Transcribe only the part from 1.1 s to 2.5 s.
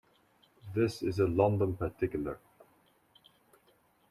a London particular.